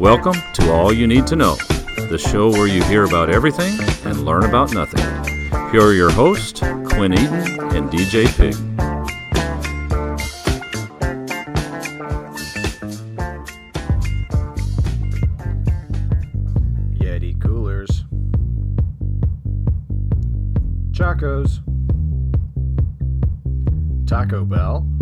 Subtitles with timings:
[0.00, 1.56] Welcome to All You Need to Know,
[2.08, 5.04] the show where you hear about everything and learn about nothing.
[5.70, 8.54] Here are your hosts, Quinn Eaton and DJ Pig.
[16.98, 18.06] Yeti coolers.
[20.92, 21.60] Chacos.
[24.06, 24.99] Taco Bell.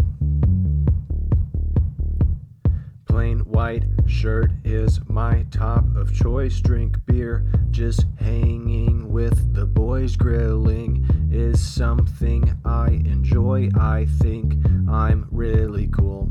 [3.58, 6.60] White shirt is my top of choice.
[6.60, 10.14] Drink beer, just hanging with the boys.
[10.14, 13.68] Grilling is something I enjoy.
[13.74, 14.54] I think
[14.88, 16.28] I'm really cool.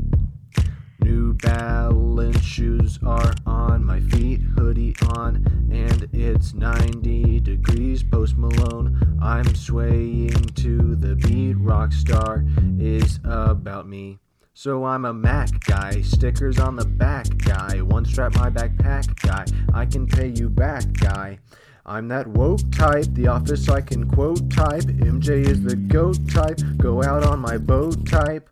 [1.02, 8.02] New Balance shoes are on my feet, hoodie on, and it's 90 degrees.
[8.02, 11.58] Post Malone, I'm swaying to the beat.
[11.58, 12.48] Rockstar
[12.80, 14.18] is about me.
[14.60, 19.44] So I'm a Mac guy, stickers on the back guy, one strap my backpack guy,
[19.72, 21.38] I can pay you back guy.
[21.86, 26.58] I'm that woke type, the office I can quote type, MJ is the goat type,
[26.76, 28.50] go out on my boat type.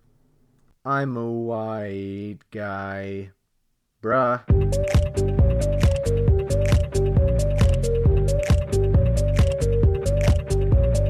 [0.84, 3.30] I'm a white guy.
[4.00, 4.44] Bruh.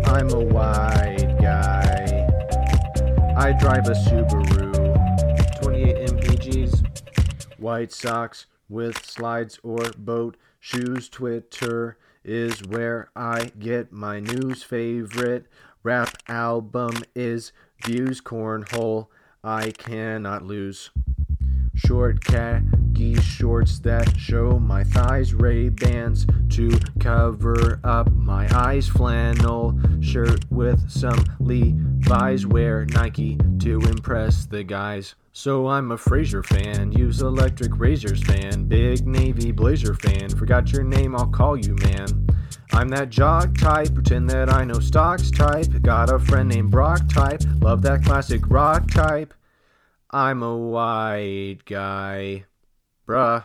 [0.07, 2.27] I'm a white guy.
[3.37, 4.56] I drive a Subaru.
[7.67, 11.09] White socks with slides or boat shoes.
[11.09, 14.63] Twitter is where I get my news.
[14.63, 15.47] Favorite
[15.83, 17.51] rap album is
[17.85, 19.09] Views Cornhole.
[19.43, 20.93] I cannot lose.
[21.75, 26.71] Short khaki shorts that show my thighs, Ray Bans to
[27.01, 35.17] cover up my eyes, flannel shirt with some Levi's, wear Nike to impress the guys.
[35.39, 40.31] So I'm a Fraser fan, use electric razors fan, big navy blazer fan.
[40.31, 42.27] Forgot your name, I'll call you man.
[42.73, 45.83] I'm that jock type, pretend that I know stocks type.
[45.83, 49.35] Got a friend named Brock type, love that classic rock type.
[50.11, 52.45] I'm a white guy.
[53.07, 53.45] Bruh.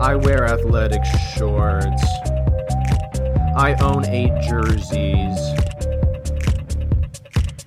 [0.00, 1.04] I wear athletic
[1.36, 2.19] shorts.
[3.56, 5.38] I own eight jerseys.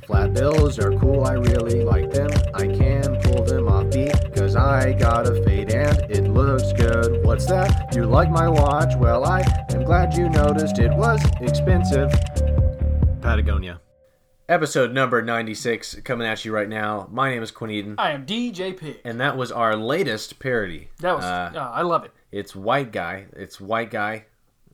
[0.07, 2.29] Flat bills are cool, I really like them.
[2.53, 7.25] I can pull them off beat, cause I got a fade and it looks good.
[7.25, 7.93] What's that?
[7.95, 8.95] You like my watch?
[8.97, 9.41] Well, I
[9.71, 12.11] am glad you noticed it was expensive.
[13.21, 13.79] Patagonia.
[14.49, 17.07] Episode number 96 coming at you right now.
[17.11, 18.99] My name is Quinn Eaton, I am DJ Pig.
[19.05, 20.89] and that was our latest parody.
[20.99, 22.11] That was, Uh, oh, I love it.
[22.31, 23.25] it's White Guy.
[23.35, 24.25] It's White Guy.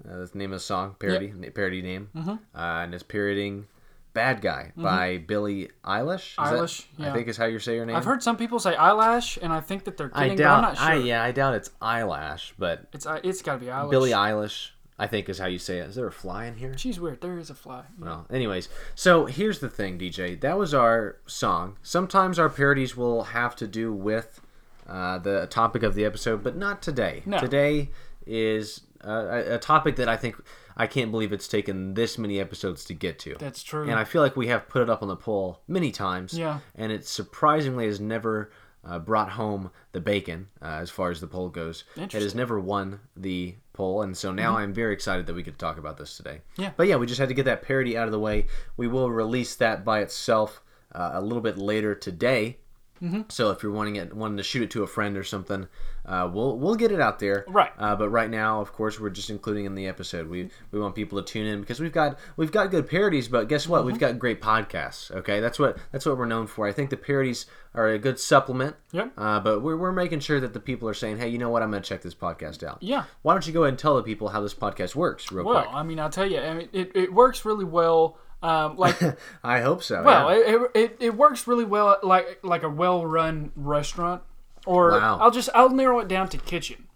[0.08, 0.96] Uh, that's the name of the song.
[1.00, 1.28] Parody.
[1.54, 2.10] Parody name.
[2.16, 2.30] Mm-hmm.
[2.30, 3.68] Uh, and it's parodying
[4.14, 6.32] Bad Guy by Billie Eilish.
[6.32, 7.96] Is that- Eilish, I think is how you say your name.
[7.96, 10.58] I've heard some people say eyelash, and I think that they're I kidding, but doubt.
[10.58, 10.86] I'm not sure.
[10.86, 13.92] I yeah, I doubt it's eyelash, but It's uh, it's got to be eyelash.
[13.92, 14.72] Billie Eilish.
[15.02, 15.88] I think is how you say it.
[15.88, 16.78] Is there a fly in here?
[16.78, 17.22] She's weird.
[17.22, 17.84] There is a fly.
[17.98, 20.40] Well, anyways, so here's the thing, DJ.
[20.42, 21.78] That was our song.
[21.81, 24.42] Sometimes our parodies will have to do with
[24.90, 27.24] uh, the topic of the episode, but not today.
[27.26, 27.40] No.
[27.40, 27.92] Today
[28.26, 30.36] is uh, a, a topic that I think
[30.78, 33.36] I can't believe it's taken this many episodes to get to.
[33.40, 33.84] That's true.
[33.84, 36.34] And I feel like we have put it up on the poll many times.
[36.38, 36.60] Yeah.
[36.76, 38.52] And it surprisingly has never
[38.86, 41.84] uh, brought home the bacon uh, as far as the poll goes.
[41.98, 42.38] It has Mm-hmm.
[42.38, 45.98] never won the poll, and so now I'm very excited that we could talk about
[45.98, 46.42] this today.
[46.58, 46.72] Yeah.
[46.78, 48.46] But yeah, we just had to get that parody out of the way.
[48.78, 50.62] We will release that by itself
[50.94, 52.58] uh, a little bit later today.
[53.02, 53.22] Mm-hmm.
[53.30, 55.68] So if you're wanting it, wanting to shoot it to a friend or something,
[56.06, 57.46] uh, we'll we'll get it out there.
[57.48, 57.72] Right.
[57.78, 60.28] Uh, but right now, of course, we're just including in the episode.
[60.30, 63.48] We we want people to tune in because we've got we've got good parodies, but
[63.48, 63.86] guess what?
[63.86, 64.00] We've Mm-hmm.
[64.00, 65.12] got great podcasts.
[65.12, 66.68] Okay, that's what that's what we're known for.
[66.68, 67.46] I think the parodies
[67.76, 68.76] are a good supplement.
[68.92, 69.14] Yep.
[69.18, 71.62] Uh, but we're, we're making sure that the people are saying, hey, you know what?
[71.62, 72.80] I'm going to check this podcast out.
[72.81, 73.04] Yeah.
[73.22, 75.62] Why don't you go ahead and tell the people how this podcast works, real Well,
[75.63, 75.75] quick?
[75.75, 78.18] I mean, I'll tell you, I mean, it, it works really well.
[78.41, 78.97] Um, like,
[79.44, 80.01] I hope so.
[80.03, 80.56] well, yeah.
[80.56, 84.21] it, it, it works really well, like like a well run restaurant.
[84.65, 85.18] Or Wow.
[85.19, 86.88] I'll just I'll narrow it down to kitchen.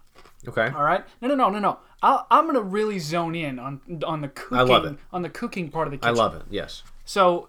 [0.48, 0.70] okay.
[0.76, 1.04] All right.
[1.22, 1.80] No, no, no, no, no.
[2.02, 4.58] I'll, I'm gonna really zone in on on the cooking.
[4.58, 4.98] I love it.
[5.12, 6.16] On the cooking part of the kitchen.
[6.16, 6.44] I love it.
[6.50, 6.84] Yes.
[7.06, 7.48] So,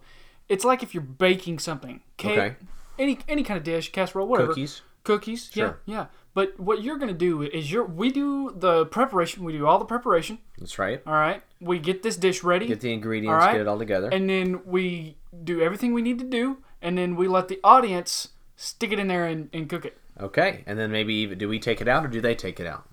[0.49, 2.57] it's like if you're baking something, cake, Okay.
[2.99, 4.49] any any kind of dish, casserole, whatever.
[4.49, 4.83] Cookies.
[5.03, 5.51] Cookies.
[5.53, 5.79] Sure.
[5.87, 6.07] Yeah, yeah.
[6.35, 9.45] But what you're gonna do is you're we do the preparation.
[9.45, 10.39] We do all the preparation.
[10.59, 11.01] That's right.
[11.07, 11.43] All right.
[11.61, 12.67] We get this dish ready.
[12.67, 13.53] Get the ingredients, right.
[13.53, 14.09] get it all together.
[14.13, 18.29] and then we do everything we need to do, and then we let the audience
[18.57, 19.97] stick it in there and, and cook it.
[20.21, 20.63] okay.
[20.67, 22.89] And then maybe even, do we take it out or do they take it out?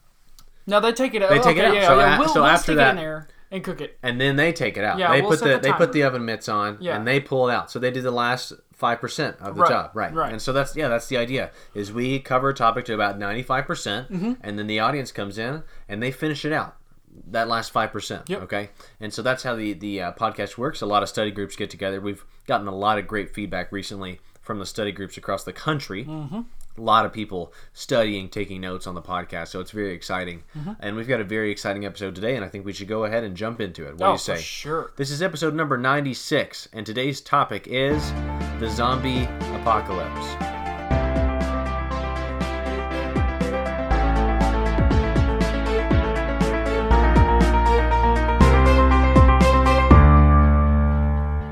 [0.66, 1.30] No, they take it out.
[1.30, 1.74] They take it out.
[1.76, 2.20] Yeah, So yeah.
[2.20, 3.98] we'll, so we'll after stick that- it in there and cook it.
[4.02, 4.98] And then they take it out.
[4.98, 6.96] Yeah, they we'll put the, the they put the oven mitts on Yeah.
[6.96, 7.70] and they pull it out.
[7.70, 10.13] So they do the last five percent of the Right, job, right?
[10.13, 10.31] right.
[10.33, 11.51] And so that's yeah, that's the idea.
[11.74, 14.33] Is we cover a topic to about ninety five percent, Mm-hmm.
[14.42, 16.75] and then the audience comes in and they finish it out.
[17.28, 18.42] That last five percent, Yep.
[18.44, 18.69] okay.
[19.00, 20.81] And so that's how the the uh, podcast works.
[20.81, 22.01] A lot of study groups get together.
[22.01, 26.04] We've gotten a lot of great feedback recently from the study groups across the country.
[26.06, 26.42] Mm-hmm.
[26.78, 30.44] A lot of people studying, taking notes on the podcast, so it's very exciting.
[30.57, 30.72] Mm-hmm.
[30.80, 33.25] And we've got a very exciting episode today, and I think we should go ahead
[33.25, 33.92] and jump into it.
[33.92, 34.38] What do oh, you say?
[34.39, 34.94] sure.
[34.95, 38.01] This is episode number 96, and today's topic is
[38.62, 39.24] the zombie
[39.56, 40.36] apocalypse.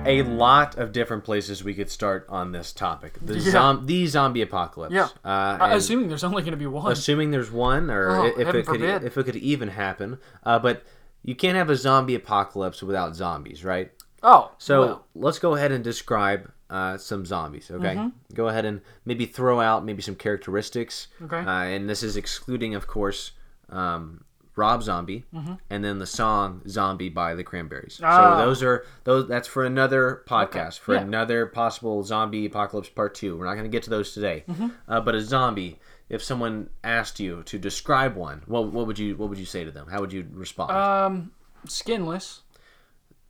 [0.06, 3.20] A lot of different places we could start on this topic.
[3.22, 3.52] The, Yeah.
[3.52, 4.92] zom- the zombie apocalypse.
[4.92, 5.10] Yeah.
[5.24, 6.92] Uh, Uh, assuming there's only going to be one.
[6.92, 10.18] assuming there's one, or Oh, if it could, if it could even happen.
[10.44, 10.82] Uh, but
[11.22, 13.92] you can't have a zombie apocalypse without zombies, right?
[14.24, 17.70] oh, So well, let's go ahead and describe uh, some zombies.
[17.72, 18.34] Okay, Mm-hmm.
[18.36, 21.08] go ahead and maybe throw out maybe some characteristics.
[21.24, 21.38] Okay.
[21.40, 23.32] uh, and this is excluding, of course,
[23.70, 24.24] um,
[24.56, 25.24] Rob Zombie,
[25.70, 27.96] and then the song "Zombie" by the Cranberries.
[27.96, 28.06] Mm-hmm.
[28.06, 28.40] Ah.
[28.40, 29.28] So those are those.
[29.28, 31.02] That's for another podcast, for Yeah.
[31.02, 33.38] another possible zombie apocalypse part two.
[33.38, 34.44] We're not going to get to those today.
[34.50, 34.68] Mm-hmm.
[34.88, 35.80] Uh, but a zombie.
[36.10, 39.64] If someone asked you to describe one, what, what would you what would you say
[39.64, 39.88] to them?
[39.88, 40.72] How would you respond?
[40.72, 41.32] um,
[41.68, 42.42] skinless.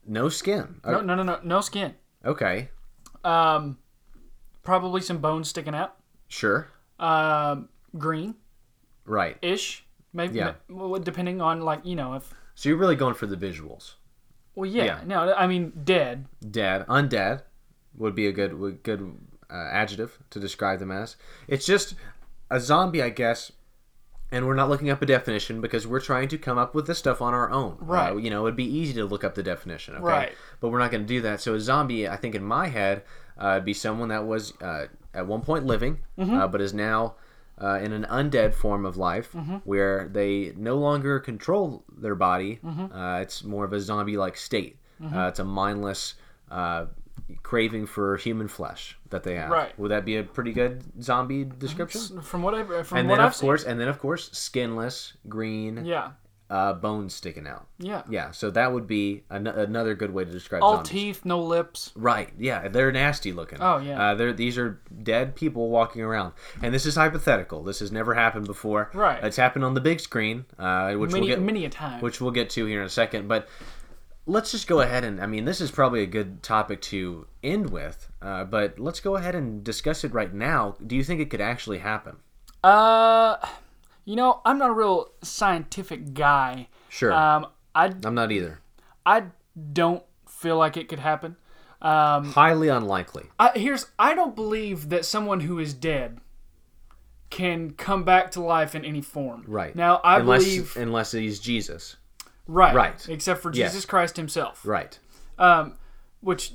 [0.08, 0.80] no skin.
[0.86, 1.94] No, no, no, no, no skin.
[2.26, 2.70] Okay,
[3.24, 3.78] Um,
[4.64, 5.96] probably some bones sticking out.
[6.28, 6.68] sure.
[7.00, 8.36] Um, green
[9.06, 9.38] Right.
[9.42, 10.38] ish, maybe.
[10.38, 10.54] Yeah.
[10.70, 12.34] well, depending on like you know if.
[12.56, 13.94] So you're really going for the visuals.
[14.56, 14.84] Well, yeah.
[14.84, 15.02] Yeah.
[15.06, 16.26] No, I mean dead.
[16.52, 17.44] Dead, undead
[17.96, 19.18] would be a good good
[19.50, 21.16] uh, adjective to describe them as.
[21.48, 21.96] It's just
[22.52, 23.52] a zombie, I guess.
[24.32, 27.00] And we're not looking up a definition because we're trying to come up with this
[27.00, 27.78] stuff on our own.
[27.80, 28.12] Right.
[28.12, 29.96] Uh, you know, it'd be easy to look up the definition.
[29.96, 30.04] Okay?
[30.04, 30.34] Right.
[30.60, 31.42] But we're not going to do that.
[31.42, 33.04] So a zombie, I think in my head,
[33.40, 36.36] uh, would be someone that was uh, at one point living, Mm-hmm.
[36.36, 37.16] uh, but is now
[37.60, 39.56] uh, in an undead form of life Mm-hmm.
[39.64, 42.60] where they no longer control their body.
[42.64, 42.96] Mm-hmm.
[42.96, 44.78] Uh, it's more of a zombie like state.
[45.04, 46.16] Uh, it's a mindless
[46.52, 46.86] uh,
[47.44, 49.50] craving for human flesh that they have.
[49.52, 49.78] Right.
[49.80, 52.22] Would that be a pretty good zombie description?
[52.22, 55.14] From what I've from And what then, I've of course, and then of course, skinless,
[55.28, 55.86] green.
[55.86, 56.12] Yeah.
[56.52, 57.68] uh, bones sticking out.
[57.78, 58.02] Yeah.
[58.10, 60.90] Yeah, so that would be an- another good way to describe All zombies.
[60.92, 61.92] teeth, no lips.
[61.96, 62.30] Right.
[62.40, 63.60] Yeah, they're nasty looking.
[63.62, 64.02] Oh, yeah.
[64.02, 66.34] Uh, they're these are dead people walking around,
[66.64, 67.62] and this is hypothetical.
[67.62, 68.90] This has never happened before.
[68.96, 69.24] Right.
[69.24, 72.02] It's happened on the big screen, uh, which Many we'll get many a time.
[72.02, 73.28] which we'll get to here in a second.
[73.28, 73.48] But
[74.30, 77.72] let's just go ahead and I mean, this is probably a good topic to end
[77.72, 78.08] with.
[78.22, 80.76] Uh, but let's go ahead and discuss it right now.
[80.86, 82.18] Do you think it could actually happen?
[82.64, 83.38] Uh,
[84.06, 86.68] you know, I'm not a real scientific guy.
[86.90, 87.12] Sure.
[87.12, 88.60] Um, I I'm not either.
[89.06, 89.24] I
[89.74, 91.36] don't feel like it could happen.
[91.82, 93.26] Um, Highly unlikely.
[93.40, 96.20] I, here's I don't believe that someone who is dead
[97.30, 99.44] can come back to life in any form.
[99.48, 99.76] Right.
[99.76, 101.96] Now I unless believe unless he's Jesus.
[102.50, 103.10] Right, right.
[103.10, 103.72] except for Yes.
[103.72, 104.62] Jesus Christ himself.
[104.66, 104.98] Right.
[105.38, 105.78] Um,
[106.22, 106.54] which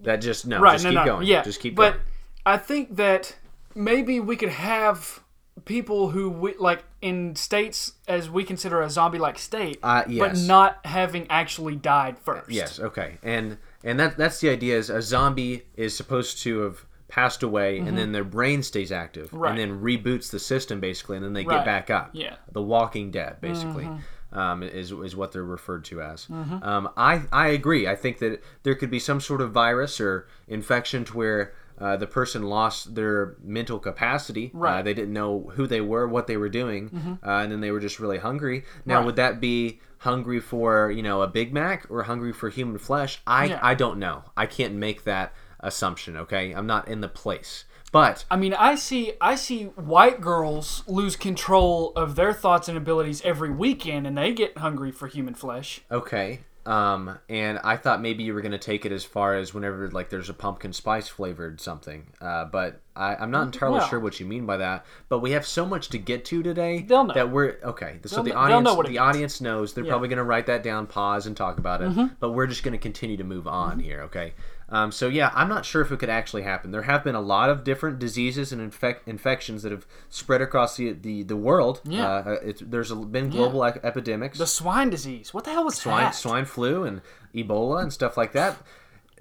[0.00, 0.60] That just no.
[0.60, 1.26] right, just no, keep no, going.
[1.26, 2.00] yeah, Just keep but going.
[2.44, 3.36] But I think that
[3.74, 5.20] maybe we could have
[5.64, 10.78] people who we, like in states as we consider a zombie-like state, Uh, but not
[10.84, 12.50] having actually died first.
[12.50, 12.78] Yes.
[12.78, 13.18] Okay.
[13.22, 14.76] And and that that's the idea.
[14.76, 19.26] Is a zombie is supposed to have passed away, and then their brain stays active,
[19.28, 19.38] Mm-hmm.
[19.38, 19.50] Right.
[19.50, 21.58] and then reboots the system basically, and then they Right.
[21.58, 22.10] get back up.
[22.12, 22.34] Yeah.
[22.52, 23.84] The Walking Dead, basically.
[23.84, 24.00] Mm-hmm.
[24.32, 26.26] Um, is, is what they're referred to as.
[26.28, 27.86] Um, I I agree.
[27.86, 31.96] I think that there could be some sort of virus or infection to where uh,
[31.96, 34.50] the person lost their mental capacity.
[34.54, 34.82] Uh, Right.
[34.84, 37.80] they didn't know who they were, what they were doing, uh, and then they were
[37.80, 38.64] just really hungry.
[38.84, 39.06] Now, Right.
[39.06, 43.20] would that be hungry for you know a Big Mac or hungry for human flesh?
[43.26, 43.60] I Yeah.
[43.62, 44.24] I don't know.
[44.36, 46.16] I can't make that assumption.
[46.16, 47.64] Okay, I'm not in the place.
[47.96, 52.76] But I mean, I see I see white girls lose control of their thoughts and
[52.76, 55.80] abilities every weekend, and they get hungry for human flesh.
[55.90, 56.40] okay.
[56.66, 60.10] Um, and I thought maybe you were gonna take it as far as whenever like
[60.10, 62.08] there's a pumpkin spice flavored something.
[62.20, 64.84] Uh, but I, I'm not entirely Well- sure what you mean by that.
[65.08, 67.14] But we have so much to get to today They'll know.
[67.14, 68.00] that we're okay.
[68.06, 69.00] So They'll the kn- they'll audience, know what it the means.
[69.00, 69.08] Mm-hmm.
[69.08, 69.74] audience knows.
[69.74, 72.10] They're probably gonna write that down, pause, and talk about it.
[72.18, 74.00] But we're just gonna continue to move on here.
[74.02, 74.34] Okay.
[74.68, 76.72] Um, so yeah, I'm not sure if it could actually happen.
[76.72, 80.76] There have been a lot of different diseases and infec- infections that have spread across
[80.76, 81.80] the the, the world.
[81.84, 82.08] Yeah.
[82.08, 85.32] Uh, it's, there's been global ec- epidemics The swine disease.
[85.32, 86.14] What the hell was swine that?
[86.16, 87.00] swine flu and
[87.34, 88.56] Ebola and stuff like that.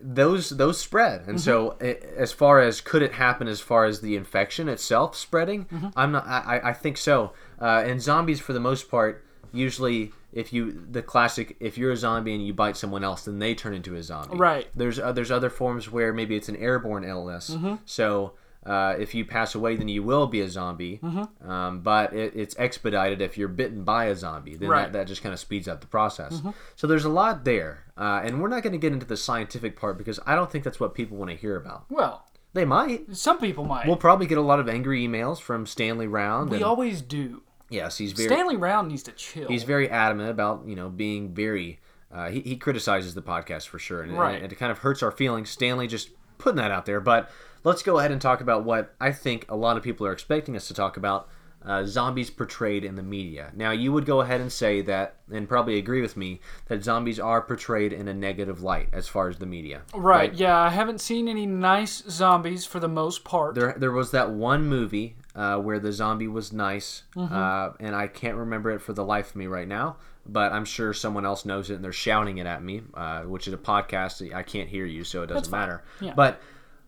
[0.01, 1.85] Those those spread, and so Mm-hmm.
[1.85, 5.87] i as far as could it happen, as far as the infection itself spreading, Mm-hmm.
[5.95, 6.25] I'm not.
[6.27, 7.31] I, I- I think so.
[7.61, 9.23] Uh, and zombies, for the most part,
[9.53, 13.39] usually if you the classic if you're a zombie and you bite someone else, then
[13.39, 14.37] they turn into a zombie.
[14.37, 14.67] Right.
[14.75, 17.49] There's uh, there's other forms where maybe it's an airborne illness.
[17.49, 17.75] Mm-hmm.
[17.85, 18.33] So.
[18.67, 20.99] Uh, if you pass away, then you will be a zombie.
[21.03, 21.47] Mm-hmm.
[21.47, 24.55] Um, but it, it's expedited if you're bitten by a zombie.
[24.55, 24.85] Then Right.
[24.85, 24.93] Mm-hmm.
[24.93, 26.41] that, that just kind of speeds up the process.
[26.75, 27.83] So there's a lot there.
[27.95, 30.63] Uh, and we're not going to get into the scientific part because I don't think
[30.63, 31.85] that's what people want to hear about.
[31.91, 32.25] Well,
[32.55, 33.15] They might.
[33.15, 33.85] some people might.
[33.85, 36.49] We'll probably get a lot of angry emails from Stanley Round.
[36.49, 37.43] we and- always do.
[37.69, 39.48] Yes, he's very Stanley Round needs to chill.
[39.48, 41.79] he's very adamant about you know being very.
[42.12, 44.41] Uh, he, he criticizes the podcast for sure, and, Right.
[44.41, 45.50] and it kind of hurts our feelings.
[45.50, 47.29] Stanley just putting that out there, but
[47.65, 50.55] let's go ahead and talk about what I think a lot of people are expecting
[50.55, 51.27] us to talk about:
[51.65, 53.51] uh, zombies portrayed in the media.
[53.55, 57.19] Now, you would go ahead and say that, and probably agree with me that zombies
[57.19, 59.81] are portrayed in a negative light as far as the media.
[59.93, 63.55] right, Yeah, I haven't seen any nice zombies for the most part.
[63.55, 67.34] There, there was that one movie uh, where the zombie was nice, Mm-hmm.
[67.34, 69.98] uh, and I can't remember it for the life of me right now.
[70.27, 73.48] But I'm sure someone else knows it, and they're shouting it at me, uh, which
[73.48, 74.34] is a podcast.
[74.34, 75.84] I can't hear you, so it doesn't matter.
[76.01, 76.13] Yeah.
[76.15, 76.41] But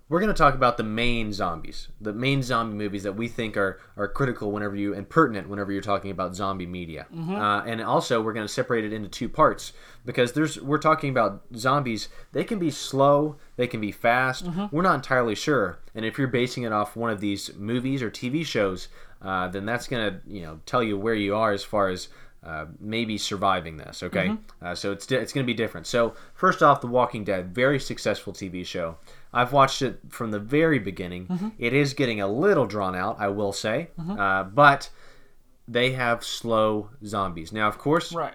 [0.09, 3.57] we're going to talk about the main zombies, the main zombie movies that we think
[3.57, 7.07] are, are critical whenever you and pertinent whenever you're talking about zombie media.
[7.13, 7.35] Mm-hmm.
[7.35, 9.73] Uh, and also, we're going to separate it into two parts
[10.05, 12.07] because there's we're talking about zombies.
[12.31, 14.45] They can be slow, they can be fast.
[14.45, 14.75] Mm-hmm.
[14.75, 15.79] We're not entirely sure.
[15.93, 18.87] And if you're basing it off one of these movies or TV shows,
[19.21, 22.07] uh, then that's going to you know tell you where you are as far as
[22.45, 24.01] uh, maybe surviving this.
[24.03, 25.85] Okay, uh, so it's di- it's going to be different.
[25.85, 28.97] So first off, The Walking Dead, very successful TV show.
[29.33, 31.53] I've watched it from the very beginning.
[31.57, 34.89] It is getting a little drawn out, I will say, uh, but
[35.67, 37.51] they have slow zombies.
[37.51, 38.33] Now, of course, right.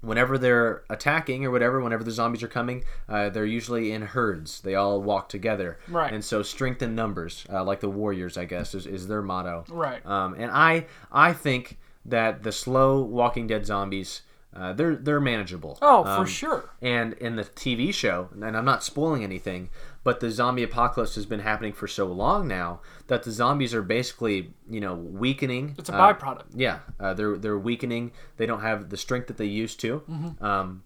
[0.00, 4.62] whenever they're attacking or whatever, whenever the zombies are coming, uh, they're usually in herds.
[4.62, 5.78] They all walk together.
[5.88, 6.12] Right.
[6.12, 9.64] And so strength in numbers, uh, like the warriors, I guess, is, is their motto.
[9.68, 10.04] Right.
[10.06, 14.22] Um, and I I think that the slow Walking Dead zombies,
[14.56, 15.78] uh, they're they're manageable.
[15.82, 16.70] Oh, Um, for sure.
[16.80, 19.68] and in the TV show, and I'm not spoiling anything,
[20.02, 23.82] but the zombie apocalypse has been happening for so long now that the zombies are
[23.82, 25.74] basically, you know, weakening.
[25.78, 26.44] It's a Uh, byproduct.
[26.54, 28.12] yeah, uh, they're they're weakening.
[28.36, 30.00] They don't have the strength that they used to.
[30.10, 30.44] Mm-hmm.
[30.44, 30.82] Um,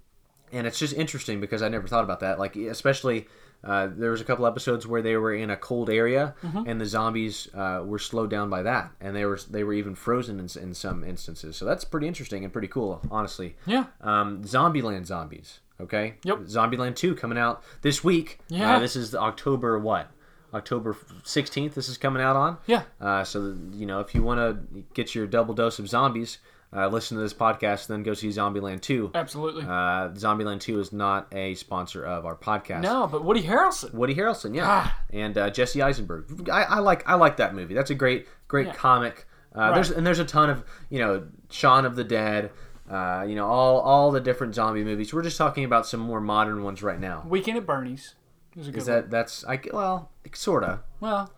[0.52, 2.38] and it's just interesting because I never thought about that.
[2.38, 3.26] Like especially.
[3.66, 6.68] Uh, there was a couple episodes where they were in a cold area, Mm-hmm.
[6.68, 9.94] and the zombies uh, were slowed down by that, and they were they were even
[9.94, 11.56] frozen in, in some instances.
[11.56, 13.56] So that's pretty interesting and pretty cool, honestly.
[13.64, 13.86] Yeah.
[14.02, 15.60] Um, Zombieland zombies.
[15.80, 16.14] Okay.
[16.24, 16.38] Yep.
[16.42, 18.38] Zombieland two coming out this week.
[18.48, 18.76] Yeah.
[18.76, 20.10] Uh, this is October what?
[20.52, 21.74] October sixteenth.
[21.74, 22.58] This is coming out on.
[22.66, 22.82] Yeah.
[23.00, 26.38] Uh, so you know, if you want to get your double dose of zombies,
[26.72, 27.88] uh, listen to this podcast.
[27.88, 29.10] Then go see Zombieland two.
[29.16, 29.64] Absolutely.
[29.64, 32.82] Uh, Zombieland two is not a sponsor of our podcast.
[32.82, 33.92] no, but Woody Harrelson.
[33.94, 34.98] Woody Harrelson, yeah, Ah.
[35.12, 36.48] and uh, Jesse Eisenberg.
[36.48, 37.74] I, I like I like that movie.
[37.74, 38.74] That's a great great Yeah.
[38.74, 39.26] comic.
[39.52, 42.50] Uh, There's and there's a ton of you know Shaun of the Dead.
[42.90, 45.12] Uh, you know all all the different zombie movies.
[45.14, 47.24] We're just talking about some more modern ones right now.
[47.26, 48.14] Weekend at Bernie's.
[48.56, 50.80] Is a good Is that that's I well sorta.
[51.00, 51.32] Well,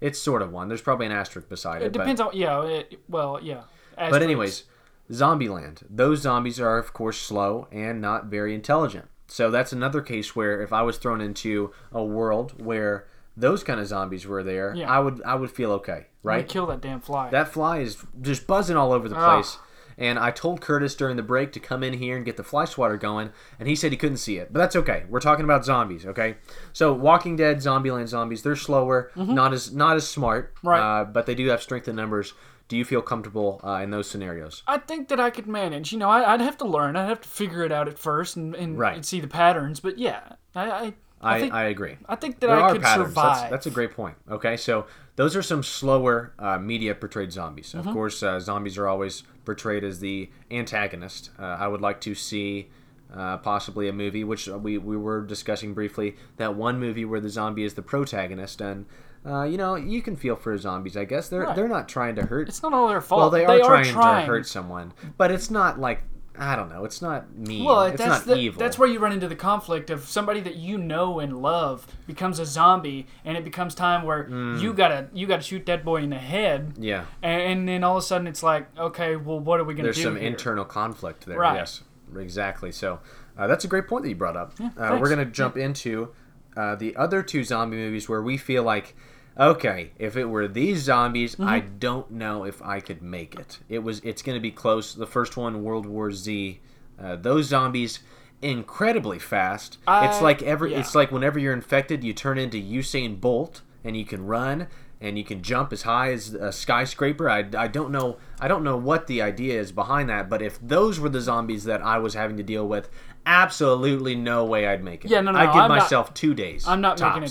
[0.00, 0.68] It's sort of one.
[0.68, 1.86] There's probably an asterisk beside it.
[1.86, 2.62] it depends on yeah.
[2.64, 3.62] It, well, yeah.
[3.96, 4.64] But anyways,
[5.10, 5.82] Zombieland.
[5.90, 9.06] Those zombies are of course slow and not very intelligent.
[9.26, 13.80] So that's another case where if I was thrown into a world where those kind
[13.80, 14.90] of zombies were there, Yeah.
[14.90, 16.36] I would I would feel okay, Right.
[16.36, 16.48] right?
[16.48, 17.30] kill that damn fly.
[17.30, 19.34] That fly is just buzzing all over the Ah.
[19.34, 19.58] place.
[19.98, 22.64] And I told Curtis during the break to come in here and get the fly
[22.64, 24.52] swatter going, and he said he couldn't see it.
[24.52, 25.04] But that's okay.
[25.08, 26.36] We're talking about zombies, okay?
[26.72, 30.68] So Walking Dead, Zombieland zombies, they're slower, not as not as smart, Mm-hmm.
[30.68, 31.00] Right.
[31.00, 32.34] uh, but they do have strength in numbers.
[32.66, 34.62] Do you feel comfortable uh, in those scenarios?
[34.66, 35.92] I think that I could manage.
[35.92, 36.96] You know, I, I'd have to learn.
[36.96, 38.94] I'd have to figure it out at first and, and, Right.
[38.96, 39.80] and see the patterns.
[39.80, 40.20] But yeah,
[40.54, 41.96] I I, I I, think I agree.
[42.08, 43.08] I think that there I could patterns.
[43.08, 43.36] survive.
[43.38, 44.16] That's, that's a great point.
[44.30, 44.86] Okay, so
[45.16, 47.68] those are some slower uh, media portrayed zombies.
[47.72, 47.88] Mm-hmm.
[47.88, 51.30] Of course, uh, zombies are always portrayed as the antagonist.
[51.38, 52.68] Uh, I would like to see
[53.14, 57.28] uh, possibly a movie, which we, we were discussing briefly, that one movie where the
[57.28, 58.86] zombie is the protagonist, and
[59.24, 60.96] uh, you know you can feel for zombies.
[60.96, 61.54] I guess they're Right.
[61.54, 62.48] they're not trying to hurt.
[62.48, 63.20] It's not all their fault.
[63.20, 66.02] well, they are, trying, trying to hurt someone, but it's not like
[66.36, 66.84] I don't know.
[66.84, 67.64] It's not mean.
[67.64, 68.58] Well, it's that's not the, evil.
[68.58, 72.40] that's where you run into the conflict of somebody that you know and love becomes
[72.40, 74.60] a zombie, and it becomes time where Mm.
[74.60, 77.04] you gotta you gotta shoot that boy in the head, yeah.
[77.22, 79.84] and, and then all of a sudden it's like, okay, well, what are we gonna
[79.84, 80.28] there's do There's some here?
[80.30, 81.38] internal conflict there.
[81.38, 81.54] Right.
[81.54, 81.82] Yes,
[82.18, 82.72] exactly.
[82.72, 82.98] So
[83.38, 84.54] uh, that's a great point that you brought up.
[84.60, 86.10] uh, we're gonna jump into
[86.56, 88.96] uh, the other two zombie movies where we feel like,
[89.38, 91.78] okay, if it were these zombies, I Mm-hmm.
[91.78, 93.58] don't know if I could make it.
[93.68, 94.00] It was.
[94.00, 94.94] It's gonna be close.
[94.94, 96.60] The first one, World War Z.
[97.02, 98.00] Uh, those zombies.
[98.42, 99.78] Incredibly fast.
[99.88, 100.72] it's like every.
[100.72, 100.80] yeah.
[100.80, 104.66] It's like whenever you're infected, you turn into Usain Bolt, and you can run,
[105.00, 107.30] and you can jump as high as a skyscraper.
[107.30, 110.58] I, I don't know I don't know what the idea is behind that, but if
[110.60, 112.90] those were the zombies that I was having to deal with,
[113.24, 115.10] absolutely no way I'd make it.
[115.10, 116.66] Yeah, no, no, I'd no, give I'm not- myself two days.
[116.68, 117.30] I'm not making it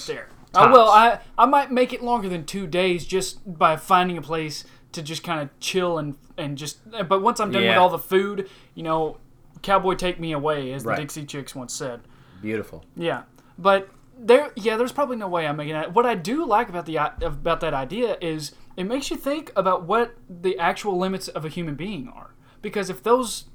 [0.54, 0.68] Uh, tops.
[0.68, 0.90] I will.
[0.90, 5.02] I I might make it longer than two days just by finding a place to
[5.02, 6.80] just kind of chill and and just.
[7.08, 9.18] But once I'm done with all the food, you know,
[9.62, 10.96] cowboy take me away, as Right.
[10.96, 12.02] the Dixie Chicks once said.
[12.42, 12.84] Beautiful.
[12.96, 13.24] Yeah,
[13.58, 15.94] but there, yeah, there's probably no way I'm making that.
[15.94, 19.84] What I do like about the about that idea is it makes you think about
[19.86, 22.34] what the actual limits of a human being are.
[22.62, 23.46] Because if those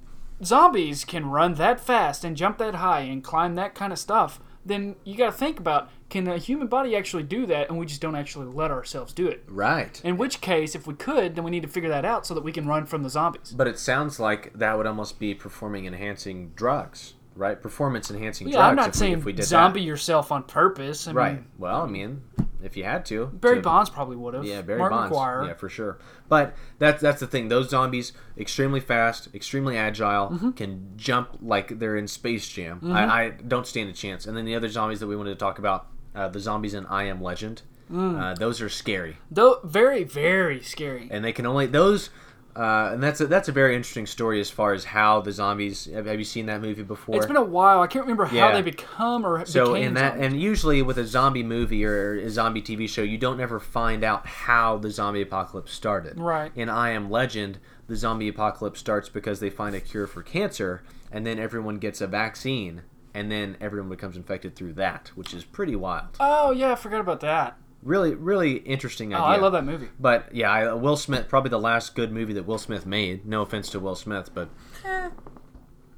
[0.45, 4.41] zombies can run that fast and jump that high and climb that kind of stuff,
[4.65, 7.85] then you got to think about can a human body actually do that, and we
[7.87, 9.45] just don't actually let ourselves do it.
[9.49, 10.01] Right.
[10.05, 12.43] In which case, if we could, then we need to figure that out so that
[12.43, 13.53] we can run from the zombies.
[13.57, 17.61] But it sounds like that would almost be performing enhancing drugs, right?
[17.61, 18.69] Performance enhancing Yeah, drugs.
[18.71, 19.87] I'm not if we, saying if we did zombie that.
[19.87, 21.07] yourself on purpose.
[21.09, 21.35] I Right.
[21.35, 22.23] Mean, Well, I mean,
[22.63, 23.27] if you had to.
[23.27, 24.45] Barry to- Bonds probably would have.
[24.45, 25.15] Yeah, Barry Mark Bonds.
[25.15, 25.47] McGwire.
[25.47, 25.99] Yeah, for sure.
[26.29, 27.49] But that's that's the thing.
[27.49, 30.51] Those zombies, extremely fast, extremely agile, Mm-hmm.
[30.53, 32.81] can jump like they're in Space Jam.
[32.93, 34.25] I, I don't stand a chance.
[34.27, 35.87] And then the other zombies that we wanted to talk about,
[36.19, 37.63] uh, the zombies in I Am Legend.
[37.91, 38.21] Mm.
[38.21, 41.09] Uh, those are scary, Though very, very scary.
[41.11, 42.11] and they can only those.
[42.57, 45.85] Uh, and that's a, that's a very interesting story as far as how the zombies.
[45.87, 47.17] Have, have you seen that movie before?
[47.17, 47.81] It's been a while.
[47.83, 48.53] I can't remember how Yeah.
[48.53, 50.27] they become or So became in that, zombies.
[50.33, 54.03] and usually with a zombie movie or a zombie TV show, you don't ever find
[54.03, 56.19] out how the zombie apocalypse started.
[56.19, 56.51] Right.
[56.57, 60.83] In I Am Legend, the zombie apocalypse starts because they find a cure for cancer,
[61.13, 62.83] and then everyone gets a vaccine,
[63.15, 66.09] and then everyone becomes infected through that, which is pretty wild.
[66.21, 67.57] oh yeah, I forgot about that.
[67.83, 69.27] Really, really interesting Oh, idea.
[69.27, 69.89] I love that movie.
[70.01, 73.25] But yeah, I, Will Smith, probably the last good movie that Will Smith made.
[73.25, 74.49] No offense to Will Smith, but.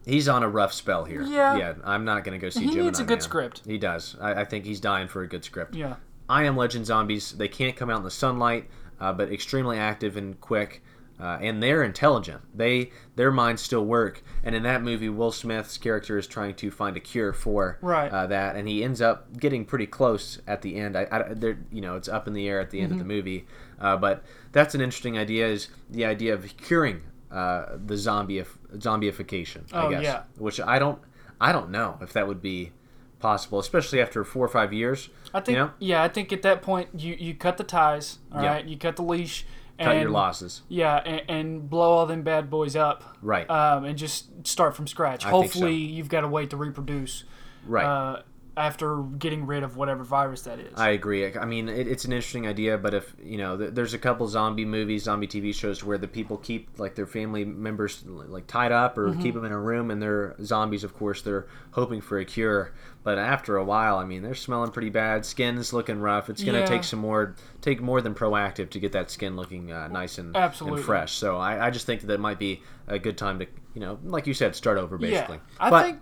[0.07, 1.23] He's on a rough spell here.
[1.23, 1.57] Yeah.
[1.57, 1.75] yeah.
[1.85, 2.61] I'm not gonna go see.
[2.61, 3.21] He Gemini needs a good Man.
[3.21, 3.63] script.
[3.67, 4.17] He does.
[4.21, 5.75] I, I think he's dying for a good script.
[5.75, 5.97] Yeah.
[6.29, 7.33] I am Legend zombies.
[7.33, 8.69] They can't come out in the sunlight,
[9.01, 10.83] uh, but extremely active and quick,
[11.21, 12.41] uh, and they're intelligent.
[12.57, 14.23] They their minds still work.
[14.43, 18.11] And in that movie, Will Smith's character is trying to find a cure for Right.
[18.11, 20.97] uh, that, and he ends up getting pretty close at the end.
[20.97, 21.35] I, I
[21.71, 23.13] you know, it's up in the air at the end of the Mm-hmm.
[23.13, 23.47] movie,
[23.81, 25.47] uh, but that's an interesting idea.
[25.49, 28.43] Is the idea of curing uh, the zombie
[28.77, 29.73] zombieification?
[29.73, 30.23] I Oh, guess, yeah.
[30.39, 30.99] which I don't
[31.41, 32.73] I don't know if that would be
[33.19, 35.09] possible, especially after four or five years.
[35.33, 35.71] I think you know?
[35.79, 38.65] yeah, I think at that point you you cut the ties, all right?
[38.65, 38.71] Yeah.
[38.71, 39.47] You cut the leash
[39.81, 40.63] cut and your losses.
[40.69, 43.17] Yeah, and, and blow all them bad boys up.
[43.23, 43.49] Right.
[43.51, 45.27] Um, and just start from scratch.
[45.27, 47.25] I Hopefully, you've got a way to reproduce.
[47.67, 47.85] Right.
[47.85, 48.23] Uh,
[48.57, 50.73] after getting rid of whatever virus that is.
[50.77, 51.35] I agree.
[51.37, 54.27] I mean, it, it's an interesting idea, but if you know, th- there's a couple
[54.29, 58.73] zombie movies, zombie TV shows where the people keep like their family members like tied
[58.73, 59.23] up or Mm-hmm.
[59.23, 60.85] keep them in a room, and they're zombies.
[60.85, 62.73] Of course, they're hoping for a cure,
[63.05, 65.25] but after a while, I mean, they're smelling pretty bad.
[65.25, 66.29] Skin's looking rough.
[66.29, 66.67] It's gonna Yeah.
[66.67, 70.37] take some more, take more than Proactiv to get that skin looking uh, nice and,
[70.37, 70.79] Absolutely.
[70.81, 71.13] and fresh.
[71.13, 73.99] So I, I just think that, that might be a good time to, you know,
[74.05, 75.37] like you said, start over basically.
[75.37, 76.01] Yeah, I but think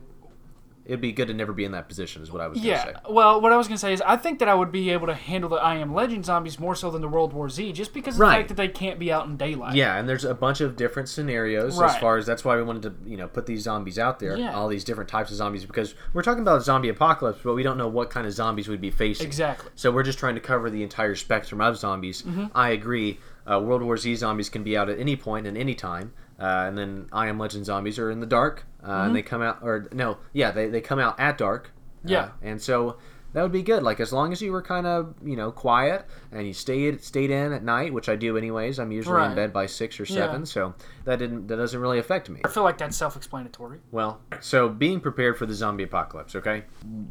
[0.89, 2.85] it'd be good to never be in that position, is what I was Yeah.
[2.85, 3.13] gonna say.
[3.13, 5.15] Well, what I was gonna say is I think that I would be able to
[5.15, 8.15] handle the I Am Legend zombies more so than the World War Z, just because
[8.17, 8.31] of Right.
[8.31, 9.75] the fact that they can't be out in daylight.
[9.77, 12.83] Yeah, and there's a bunch of different scenarios as far as that's why we wanted
[12.83, 14.55] to, you know, put these zombies out there, Yeah.
[14.55, 17.63] all these different types of zombies because we're talking about a zombie apocalypse, but we
[17.63, 19.27] don't know what kind of zombies we'd be facing.
[19.27, 19.71] Exactly.
[19.75, 22.23] So we're just trying to cover the entire spectrum of zombies.
[22.23, 22.47] Mm-hmm.
[22.55, 23.19] I agree.
[23.51, 26.13] Uh, World War Z zombies can be out at any point and any time.
[26.39, 29.43] Uh, and then I Am Legend zombies are in the dark, uh, and they come
[29.43, 31.73] out, or no, yeah, they, they come out at dark.
[32.05, 32.29] Uh, Yeah.
[32.43, 32.97] and so
[33.33, 33.83] that would be good.
[33.83, 37.31] Like as long as you were kind of you know quiet and you stayed stayed
[37.33, 38.79] in at night, which I do anyways.
[38.79, 40.15] I'm usually in bed by six or Yeah.
[40.15, 40.75] seven, so
[41.05, 42.41] that didn't that doesn't really affect me.
[42.45, 43.81] I feel like that's self-explanatory.
[43.91, 46.65] Well, so being prepared for the zombie apocalypse, okay?